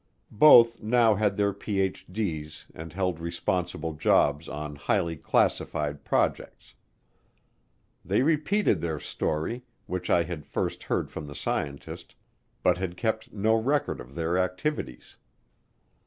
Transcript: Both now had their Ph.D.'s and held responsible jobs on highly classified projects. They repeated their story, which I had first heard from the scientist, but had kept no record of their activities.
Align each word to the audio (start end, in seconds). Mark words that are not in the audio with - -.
Both 0.33 0.81
now 0.81 1.13
had 1.13 1.37
their 1.37 1.53
Ph.D.'s 1.53 2.65
and 2.73 2.91
held 2.91 3.19
responsible 3.19 3.93
jobs 3.93 4.49
on 4.49 4.75
highly 4.75 5.15
classified 5.15 6.03
projects. 6.03 6.73
They 8.03 8.23
repeated 8.23 8.81
their 8.81 8.99
story, 8.99 9.63
which 9.85 10.09
I 10.09 10.23
had 10.23 10.43
first 10.47 10.85
heard 10.85 11.11
from 11.11 11.27
the 11.27 11.35
scientist, 11.35 12.15
but 12.63 12.79
had 12.79 12.97
kept 12.97 13.31
no 13.31 13.53
record 13.53 13.99
of 13.99 14.15
their 14.15 14.39
activities. 14.39 15.17